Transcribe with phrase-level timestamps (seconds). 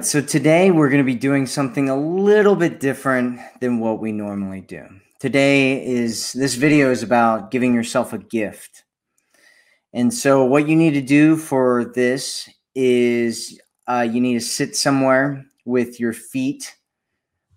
[0.00, 4.00] Right, so today we're going to be doing something a little bit different than what
[4.00, 4.86] we normally do.
[5.18, 8.84] Today is this video is about giving yourself a gift.
[9.92, 14.74] And so, what you need to do for this is uh, you need to sit
[14.74, 16.74] somewhere with your feet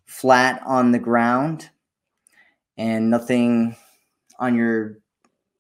[0.06, 1.70] flat on the ground
[2.76, 3.78] and nothing
[4.38, 4.98] on your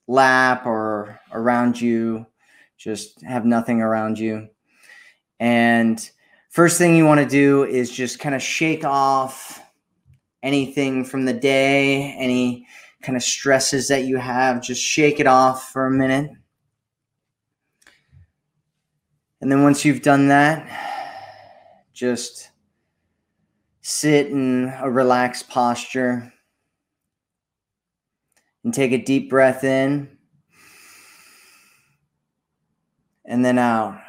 [0.09, 2.25] lap or around you.
[2.77, 4.50] Just have nothing around you.
[5.39, 6.09] And
[6.53, 9.59] First thing you want to do is just kind of shake off
[10.44, 12.67] anything from the day, any
[13.02, 14.61] kind of stresses that you have.
[14.61, 16.30] Just shake it off for a minute.
[19.41, 20.69] And then once you've done that,
[21.91, 22.52] just
[23.81, 26.31] sit in a relaxed posture
[28.63, 30.19] and take a deep breath in
[33.25, 34.00] and then out.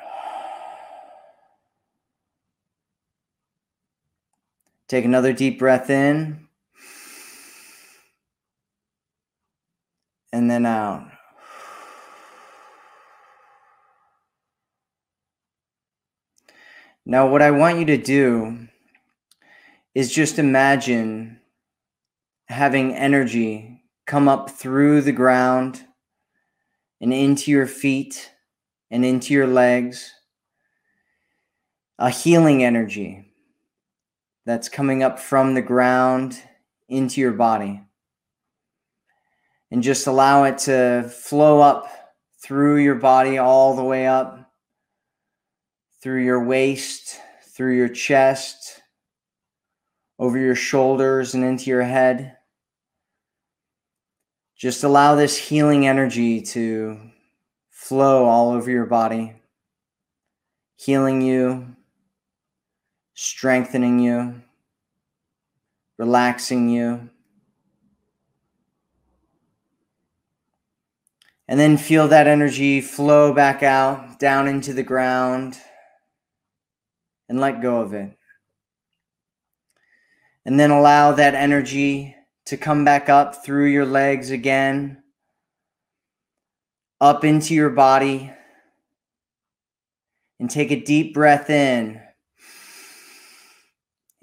[4.89, 6.47] Take another deep breath in.
[10.33, 11.09] And then out.
[17.07, 18.67] Now, what I want you to do
[19.95, 21.41] is just imagine
[22.49, 25.85] having energy come up through the ground
[27.01, 28.33] and into your feet
[28.91, 30.13] and into your legs,
[31.99, 33.34] a healing energy
[34.47, 36.41] that's coming up from the ground
[36.89, 37.83] into your body.
[39.71, 41.89] And just allow it to flow up
[42.43, 44.51] through your body, all the way up,
[46.03, 47.19] through your waist,
[47.55, 48.83] through your chest,
[50.19, 52.37] over your shoulders, and into your head.
[54.57, 56.99] Just allow this healing energy to
[57.71, 59.35] flow all over your body,
[60.77, 61.75] healing you,
[63.15, 64.43] strengthening you,
[65.99, 67.09] relaxing you.
[71.47, 75.59] And then feel that energy flow back out, down into the ground,
[77.29, 78.17] and let go of it.
[80.47, 82.17] And then allow that energy
[82.47, 85.03] to come back up through your legs again,
[87.01, 88.33] up into your body.
[90.41, 92.04] And take a deep breath in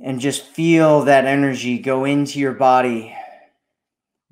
[0.03, 3.15] and just feel that energy go into your body.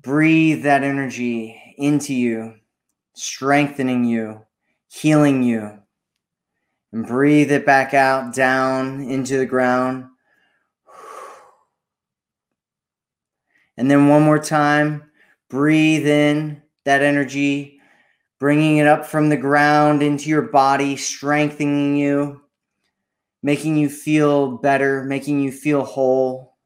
[0.02, 2.54] Breathe that energy into you,
[3.14, 4.42] strengthening you,
[4.88, 5.78] healing you.
[6.92, 10.06] And breathe it back out down into the ground.
[13.76, 15.04] And then one more time,
[15.48, 17.80] breathe in that energy,
[18.40, 22.40] bringing it up from the ground into your body, strengthening you
[23.42, 26.56] making you feel better, making you feel whole,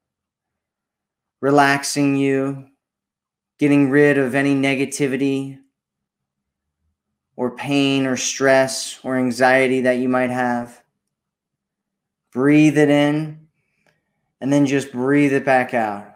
[1.41, 2.67] relaxing you,
[3.59, 5.59] getting rid of any negativity
[7.37, 10.83] or pain or stress or anxiety that you might have.
[12.33, 13.47] Breathe it in
[14.41, 16.15] and then just breathe it back out.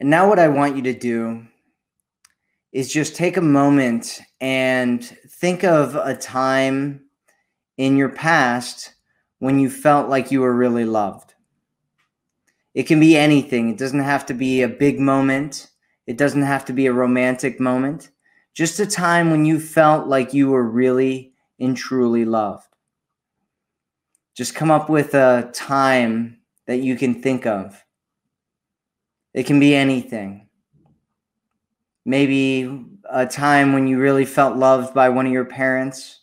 [0.00, 1.44] And now, what I want you to do
[2.72, 7.04] is just take a moment and think of a time
[7.76, 8.94] in your past
[9.38, 11.34] when you felt like you were really loved.
[12.74, 15.68] It can be anything, it doesn't have to be a big moment,
[16.06, 18.10] it doesn't have to be a romantic moment.
[18.54, 22.66] Just a time when you felt like you were really and truly loved.
[24.34, 27.84] Just come up with a time that you can think of.
[29.34, 30.48] It can be anything
[32.08, 36.20] maybe a time when you really felt loved by one of your parents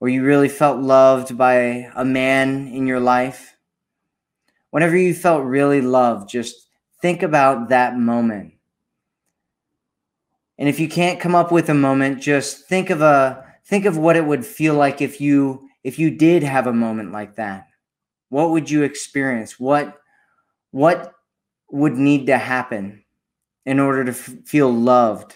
[0.00, 3.56] or you really felt loved by a man in your life.
[4.70, 6.68] Whenever you felt really loved, just
[7.00, 8.54] think about that moment.
[10.56, 13.96] And if you can't come up with a moment, just think of a think of
[13.96, 17.68] what it would feel like if you if you did have a moment like that.
[18.28, 19.58] What would you experience?
[19.58, 19.98] What
[20.70, 21.14] what
[21.70, 23.04] would need to happen?
[23.68, 25.34] in order to f- feel loved,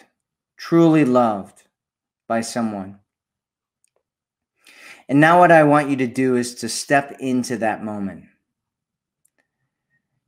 [0.63, 1.65] truly loved
[2.29, 3.01] by someone.
[5.09, 8.27] And now, what I want you to do is to step into that moment.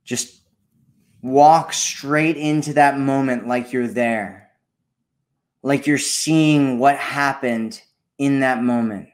[0.03, 0.41] Just
[1.21, 4.49] walk straight into that moment like you're there,
[5.63, 7.81] like you're seeing what happened
[8.17, 9.07] in that moment.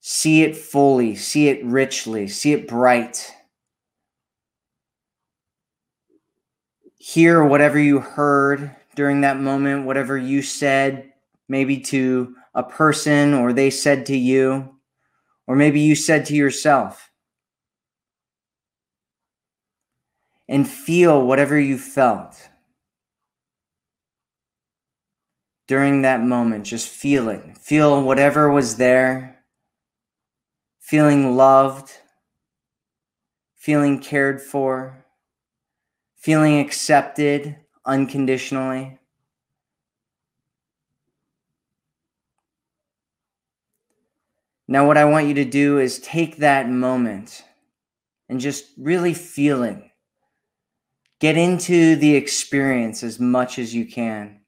[0.00, 3.34] See it fully, see it richly, see it bright.
[6.98, 11.12] Hear whatever you heard during that moment, whatever you said,
[11.48, 14.74] maybe to a person or they said to you,
[15.46, 17.12] or maybe you said to yourself.
[20.48, 22.48] And feel whatever you felt
[25.68, 26.64] during that moment.
[26.64, 27.56] Just feel it.
[27.56, 29.44] Feel whatever was there
[30.80, 31.92] feeling loved,
[33.54, 35.04] feeling cared for,
[36.16, 37.58] feeling accepted
[37.88, 38.98] unconditionally.
[44.68, 47.42] Now, what I want you to do is take that moment
[48.28, 49.82] and just really feel it.
[51.20, 54.40] Get into the experience as much as you can.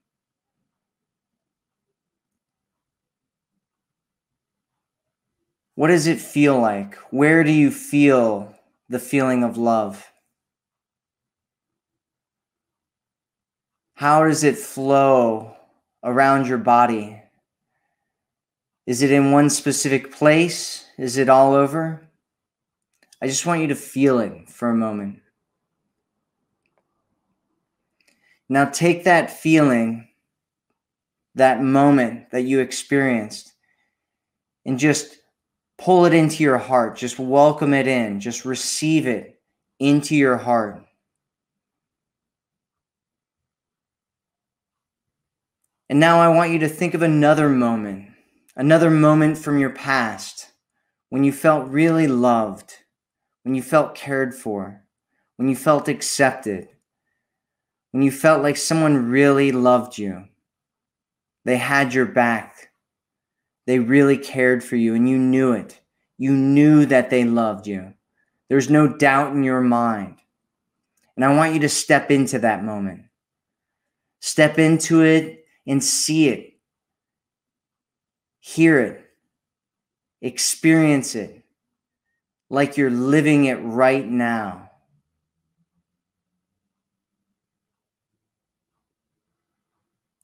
[5.74, 6.96] What does it feel like?
[7.10, 8.54] Where do you feel
[8.90, 10.06] the feeling of love?
[14.00, 15.54] How does it flow
[16.02, 17.20] around your body?
[18.86, 20.86] Is it in one specific place?
[20.96, 22.08] Is it all over?
[23.20, 25.20] I just want you to feel it for a moment.
[28.48, 30.08] Now take that feeling,
[31.34, 33.52] that moment that you experienced,
[34.64, 35.18] and just
[35.76, 36.96] pull it into your heart.
[36.96, 38.18] Just welcome it in.
[38.18, 39.38] Just receive it
[39.78, 40.86] into your heart.
[45.90, 48.12] And now I want you to think of another moment,
[48.54, 50.52] another moment from your past
[51.08, 52.76] when you felt really loved,
[53.42, 54.84] when you felt cared for,
[55.34, 56.68] when you felt accepted,
[57.90, 60.26] when you felt like someone really loved you.
[61.44, 62.70] They had your back.
[63.66, 65.80] They really cared for you and you knew it.
[66.16, 67.94] You knew that they loved you.
[68.48, 70.18] There's no doubt in your mind.
[71.16, 73.06] And I want you to step into that moment.
[74.20, 76.54] Step into it and see it.
[78.40, 79.06] Hear it.
[80.22, 81.42] Experience it
[82.50, 84.70] like you're living it right now.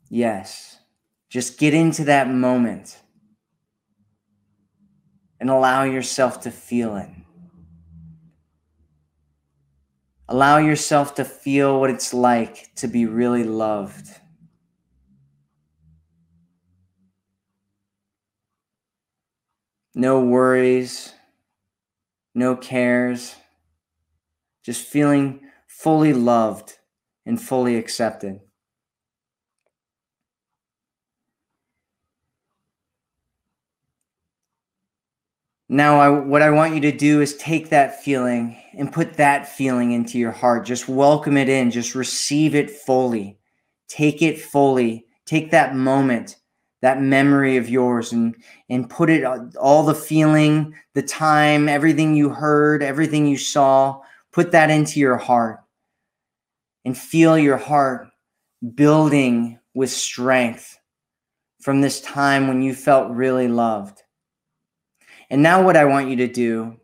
[0.09, 0.79] Yes.
[1.29, 2.99] Just get into that moment
[5.41, 7.09] and allow yourself to feel it.
[10.29, 14.09] Allow yourself to feel what it's like to be really loved.
[19.98, 21.14] No worries,
[22.34, 23.34] no cares,
[24.62, 26.75] just feeling fully loved
[27.25, 28.40] and fully accepted.
[35.70, 39.48] Now, I, what I want you to do is take that feeling and put that
[39.48, 40.66] feeling into your heart.
[40.66, 43.38] Just welcome it in, just receive it fully.
[43.88, 45.06] Take it fully.
[45.25, 46.37] Take that moment,
[46.82, 48.37] that memory of yours, and,
[48.69, 54.01] and put it uh, all the feeling, the time, everything you heard, everything you saw,
[54.32, 55.60] put that into your heart
[56.84, 58.08] and feel your heart
[58.74, 60.79] building with strength
[61.60, 64.03] from this time when you felt really loved.
[65.29, 66.77] And now, what I want you to do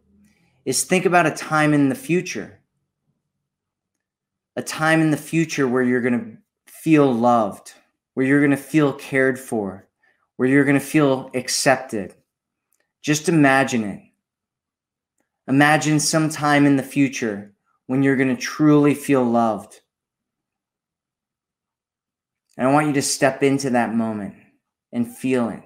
[0.64, 2.61] is think about a time in the future,
[4.57, 7.75] a time in the future where you're going to feel loved,
[8.14, 9.88] where you're going to feel cared for,
[10.37, 12.14] where you're going to feel accepted.
[13.02, 14.00] Just imagine it.
[15.49, 17.52] Imagine some time in the future
[17.87, 19.81] when you're going to truly feel loved.
[22.57, 24.35] And I want you to step into that moment
[24.92, 25.62] and feel it.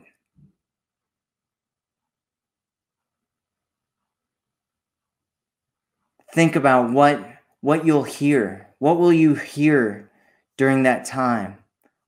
[6.37, 7.27] think about what
[7.63, 8.69] what you'll hear.
[8.79, 10.11] What will you hear
[10.59, 11.57] during that time?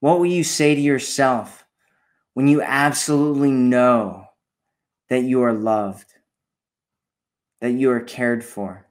[0.00, 1.64] What will you say to yourself
[2.34, 4.26] when you absolutely know
[5.08, 6.14] that you are loved,
[7.60, 8.86] that you are cared for,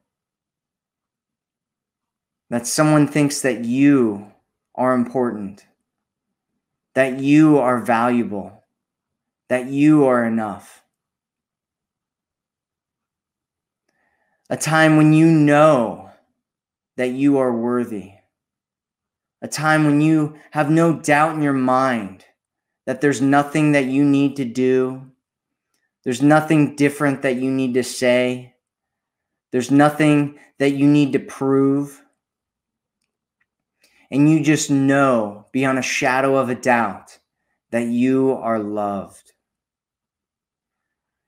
[2.49, 4.31] that someone thinks that you
[4.75, 5.65] are important,
[6.93, 8.63] that you are valuable,
[9.49, 10.83] that you are enough?
[14.49, 16.09] a time when you know
[16.95, 18.13] that you are worthy,
[19.41, 22.25] a time when you have no doubt in your mind
[22.85, 25.11] that there's nothing that you need to do,
[26.07, 28.55] There's nothing different that you need to say.
[29.51, 32.01] There's nothing that you need to prove.
[34.09, 37.19] And you just know beyond a shadow of a doubt
[37.71, 39.33] that you are loved.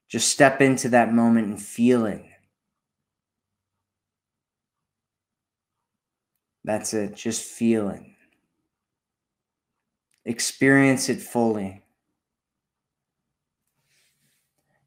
[0.08, 2.29] Just step into that moment and feel it.
[6.70, 7.16] That's it.
[7.16, 8.04] Just feel it.
[10.24, 11.82] Experience it fully.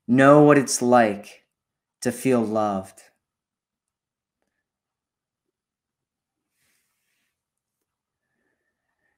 [0.06, 1.42] Know what it's like
[2.02, 3.02] to feel loved.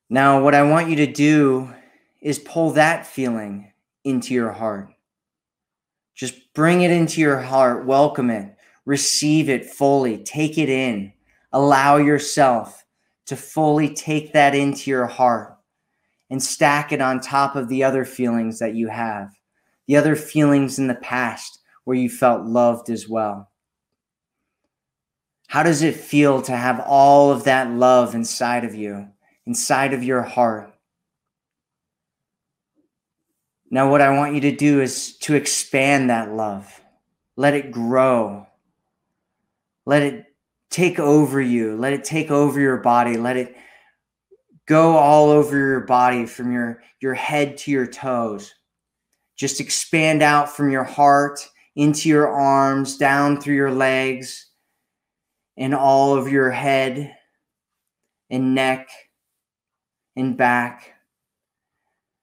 [0.09, 1.68] Now, what I want you to do
[2.23, 4.88] is pull that feeling into your heart.
[6.14, 8.56] Just bring it into your heart, welcome it,
[8.87, 11.13] receive it fully, take it in.
[11.54, 12.84] Allow yourself
[13.26, 15.56] to fully take that into your heart
[16.28, 19.30] and stack it on top of the other feelings that you have,
[19.87, 23.52] the other feelings in the past where you felt loved as well.
[25.46, 29.06] How does it feel to have all of that love inside of you,
[29.46, 30.75] inside of your heart?
[33.70, 36.80] Now, what I want you to do is to expand that love.
[37.37, 38.49] Let it grow.
[39.87, 40.34] Let it
[40.71, 41.76] take over you.
[41.76, 43.16] Let it take over your body.
[43.16, 43.56] Let it
[44.66, 48.52] go all over your body from your, your head to your toes.
[49.37, 51.40] Just expand out from your heart
[51.76, 54.49] into your arms, down through your legs,
[55.56, 57.14] and all of your head
[58.30, 58.88] and neck
[60.16, 60.94] and back.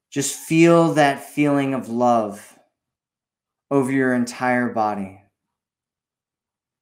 [0.09, 2.57] Just feel that feeling of love
[3.69, 5.21] over your entire body.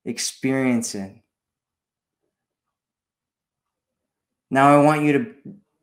[0.05, 1.18] Experience it.
[4.49, 5.35] Now I want you to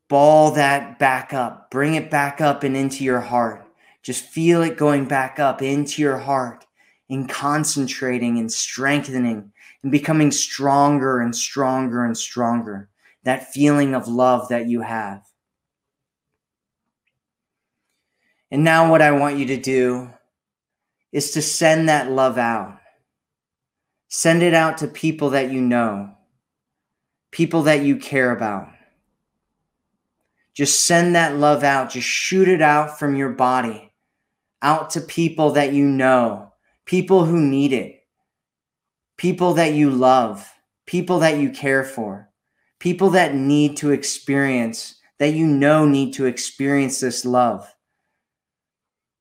[0.09, 3.67] ball that back up, bring it back up and into your heart.
[4.03, 6.65] Just feel it going back up into your heart
[7.09, 12.89] and concentrating and strengthening and becoming stronger and stronger and stronger.
[13.25, 15.23] That feeling of love that you have.
[18.51, 20.11] And now, what I want you to do
[21.11, 22.79] is to send that love out.
[24.09, 26.16] Send it out to people that you know,
[27.37, 28.67] people that you care about.
[30.55, 31.91] Just send that love out.
[31.91, 33.93] Just shoot it out from your body
[34.63, 36.55] out to people that you know,
[36.87, 38.01] people who need it,
[39.19, 40.51] people that you love,
[40.87, 42.31] people that you care for,
[42.79, 47.71] people that need to experience, that you know need to experience this love.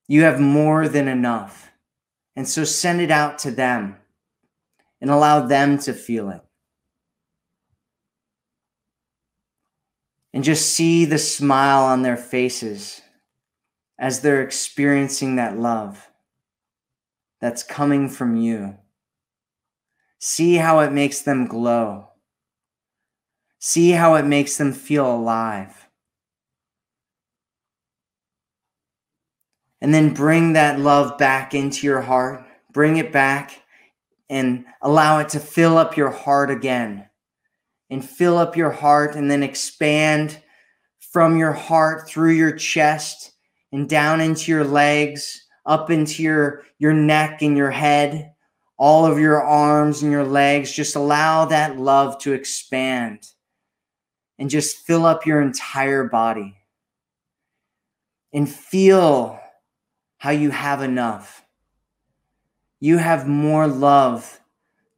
[0.08, 1.70] You have more than enough.
[2.38, 3.98] And so send it out to them
[5.02, 6.45] and allow them to feel it.
[10.36, 13.02] And just see the smile on their faces
[13.98, 16.10] as they're experiencing that love
[17.40, 18.76] that's coming from you.
[20.20, 22.10] See how it makes them glow.
[23.60, 25.88] See how it makes them feel alive.
[29.80, 32.44] And then bring that love back into your heart.
[32.74, 33.62] Bring it back
[34.30, 37.08] and allow it to fill up your heart again.
[37.90, 40.42] And fill up your heart and then expand
[41.00, 43.34] from your heart through your chest
[43.72, 48.34] and down into your legs, up into your, your neck and your head,
[48.78, 50.72] all of your arms and your legs.
[50.72, 53.28] Just allow that love to expand
[54.38, 56.58] and just fill up your entire body.
[58.34, 59.40] And feel
[60.18, 61.46] how you have enough.
[62.82, 64.42] You have more love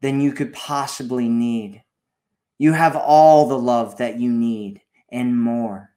[0.02, 1.84] than you could possibly need.
[2.58, 5.92] You have all the love that you need and more.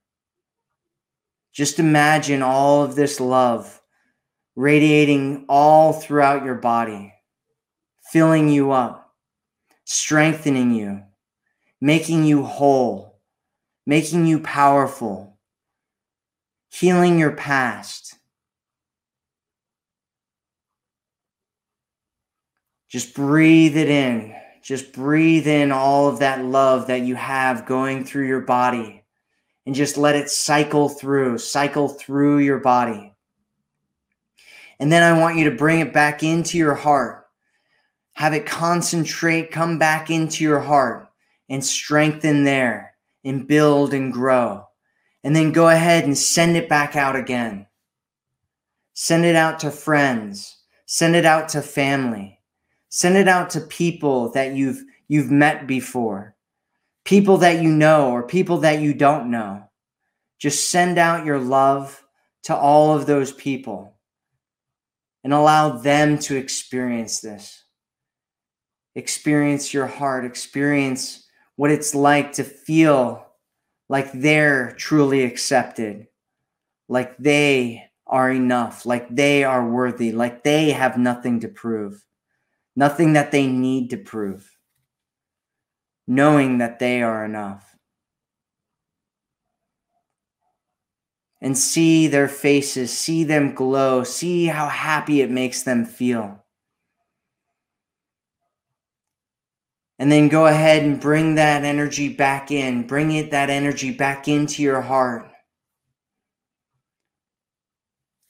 [1.53, 3.81] Just imagine all of this love
[4.57, 7.13] radiating all throughout your body,
[8.13, 9.15] filling you up,
[9.85, 11.03] strengthening you,
[11.81, 13.21] making you whole,
[13.87, 15.39] making you powerful,
[16.69, 18.11] healing your past
[22.91, 24.35] Just breathe it in.
[24.71, 29.03] Just breathe in all of that love that you have going through your body
[29.67, 33.13] and just let it cycle through, cycle through your body.
[34.79, 37.27] And then I want you to bring it back into your heart.
[38.13, 41.09] Have it concentrate, come back into your heart
[41.49, 44.69] and strengthen there and build and grow.
[45.25, 47.67] And then go ahead and send it back out again.
[48.95, 52.40] Send it out to friends, send it out to family
[52.91, 56.37] Send it out to people that you've you've met before.
[57.05, 59.65] People that you know or people that you don't know.
[60.39, 62.05] Just send out your love
[62.45, 63.97] to all of those people.
[65.25, 67.65] and allow them to experience this.
[68.95, 73.27] Experience your heart, experience what it's like to feel
[73.89, 76.07] like they're truly accepted,
[76.89, 82.03] like they are enough, like they are worthy, like they have nothing to prove,
[82.77, 84.57] nothing that they need to prove,
[86.07, 87.67] knowing that they are enough.
[91.43, 96.45] And see their faces, see them glow, see how happy it makes them feel.
[100.01, 102.87] And then go ahead and bring that energy back in.
[102.87, 105.31] Bring it that energy back into your heart.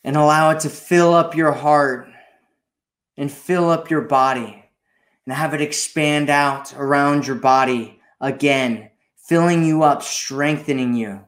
[0.02, 2.09] And allow it to fill up your heart
[3.20, 4.64] and fill up your body
[5.26, 11.20] and have it expand out around your body again, filling you up, strengthening you,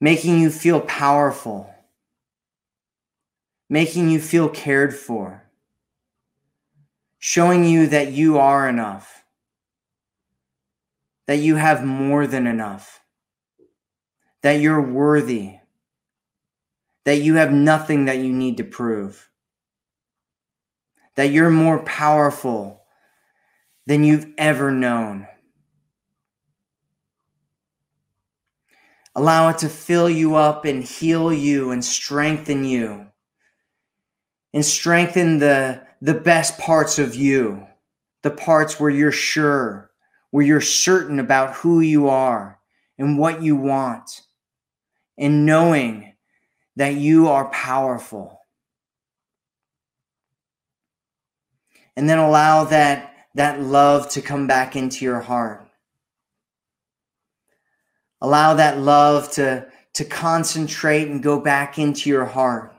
[0.00, 1.74] making you feel powerful,
[3.68, 5.42] making you feel cared for
[7.18, 9.24] showing you that you are enough,
[11.26, 13.00] that you have more than enough,
[14.42, 15.56] that you're worthy,
[17.04, 19.28] that you have nothing that you need to prove,
[21.16, 22.82] that you're more powerful
[23.86, 25.26] than you've ever known.
[29.14, 33.06] Allow it to fill you up and heal you and strengthen you
[34.52, 37.66] and strengthen the the best parts of you,
[38.22, 39.90] the parts where you're sure,
[40.30, 42.58] where you're certain about who you are
[42.98, 44.22] and what you want,
[45.18, 46.14] and knowing
[46.76, 48.35] that you are powerful.
[51.96, 55.66] And then allow that, that love to come back into your heart.
[58.20, 62.74] Allow that love to, to concentrate and go back into your heart.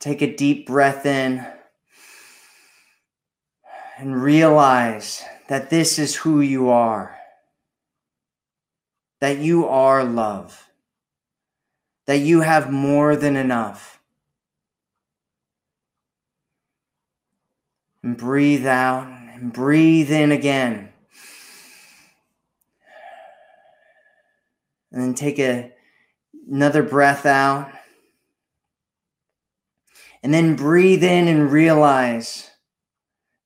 [0.00, 1.46] Take a deep breath in
[3.96, 7.16] and realize that this is who you are,
[9.20, 10.68] that you are love,
[12.06, 14.00] that you have more than enough.
[18.02, 20.90] And breathe out and breathe in again.
[24.92, 25.72] And then take a,
[26.50, 27.72] another breath out.
[30.22, 32.50] And then breathe in and realize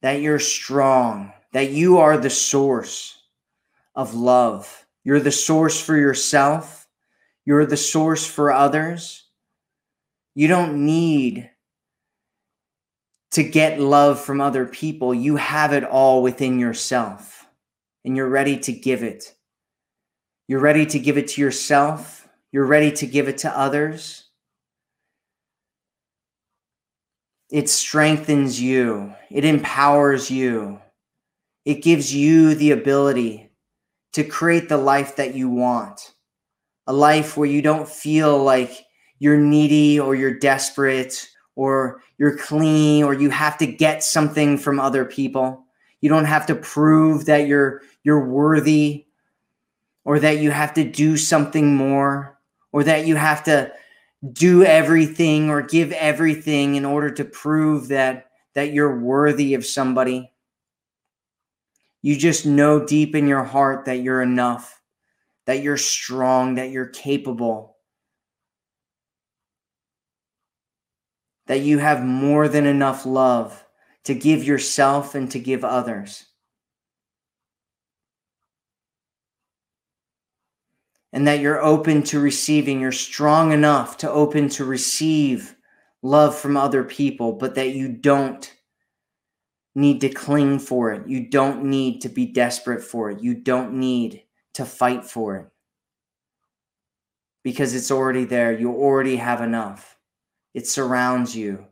[0.03, 3.23] that you're strong, that you are the source
[3.95, 4.87] of love.
[5.05, 6.88] You're the source for yourself,
[7.49, 9.25] you're the source for others.
[10.35, 11.49] You don't need
[13.31, 15.15] to get love from other people.
[15.15, 17.47] You have it all within yourself,
[18.05, 19.35] and you're ready to give it.
[20.47, 22.29] You're ready to give it to yourself.
[22.53, 24.25] You're ready to give it to others.
[27.51, 30.83] It strengthens you, it empowers you,
[31.65, 33.51] it gives you the ability
[34.13, 36.13] to create the life that you want.
[36.89, 38.85] A life where you don't feel like
[39.21, 44.81] you're needy or you're desperate or you're clean or you have to get something from
[44.81, 45.65] other people.
[46.01, 49.07] You don't have to prove that you're you're worthy
[50.05, 52.39] or that you have to do something more
[52.73, 53.73] or that you have to
[54.33, 60.33] do everything or give everything in order to prove that that you're worthy of somebody.
[62.03, 64.78] You just know deep in your heart that you're enough,
[65.49, 67.79] that you're strong, that you're capable.
[71.47, 73.65] That you have more than enough love
[74.05, 76.27] to give yourself and to give others.
[81.15, 82.81] and that you're open to receiving.
[82.81, 85.57] You're strong enough to open to receive
[86.03, 88.55] love from other people, but that you don't
[89.75, 91.09] need to cling for it.
[91.09, 93.23] You don't need to be desperate for it.
[93.23, 94.23] You don't need
[94.59, 95.47] to fight for it
[97.45, 98.53] because it's already there.
[98.53, 99.97] You already have enough.
[100.53, 101.67] It surrounds you,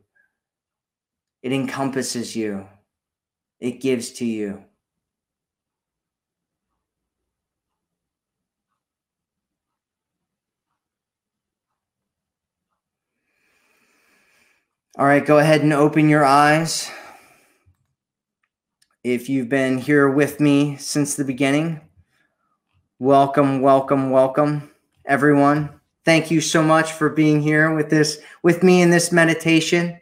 [1.43, 2.65] it encompasses you,
[3.59, 4.63] it gives to you.
[14.97, 16.89] All right, go ahead and open your eyes.
[19.03, 21.81] If you've been here with me since the beginning,
[22.99, 24.69] welcome, welcome, welcome,
[25.05, 25.69] everyone.
[26.05, 29.99] Thank you so much for being here with this with me in this meditation.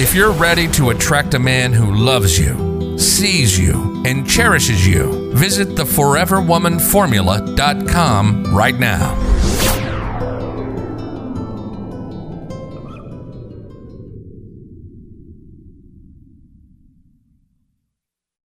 [0.00, 5.32] If you're ready to attract a man who loves you, sees you, and cherishes you,
[5.34, 9.31] Visit theforeverwomanformula.com right now.